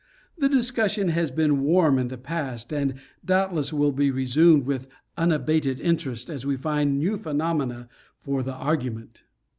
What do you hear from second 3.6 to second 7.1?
will be resumed with unabated interest as we find